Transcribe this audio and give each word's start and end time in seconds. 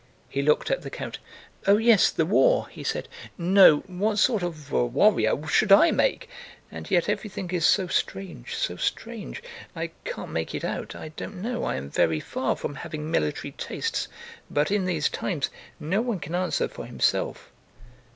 He 0.29 0.41
looked 0.41 0.71
at 0.71 0.81
the 0.81 0.89
count. 0.89 1.19
"Oh 1.67 1.77
yes, 1.77 2.09
the 2.09 2.25
war," 2.25 2.67
he 2.69 2.83
said. 2.83 3.07
"No! 3.37 3.81
What 3.85 4.17
sort 4.17 4.41
of 4.41 4.71
warrior 4.71 5.45
should 5.47 5.71
I 5.71 5.91
make? 5.91 6.27
And 6.71 6.89
yet 6.89 7.07
everything 7.07 7.51
is 7.51 7.67
so 7.67 7.85
strange, 7.85 8.55
so 8.55 8.77
strange! 8.77 9.43
I 9.75 9.91
can't 10.03 10.31
make 10.31 10.55
it 10.55 10.65
out. 10.65 10.95
I 10.95 11.09
don't 11.09 11.39
know, 11.39 11.63
I 11.65 11.75
am 11.75 11.91
very 11.91 12.19
far 12.19 12.55
from 12.55 12.73
having 12.73 13.11
military 13.11 13.51
tastes, 13.51 14.07
but 14.49 14.71
in 14.71 14.85
these 14.85 15.07
times 15.07 15.51
no 15.79 16.01
one 16.01 16.19
can 16.19 16.33
answer 16.33 16.67
for 16.67 16.87
himself." 16.87 17.51